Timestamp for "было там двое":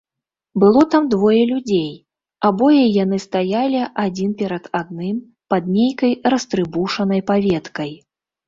0.61-1.41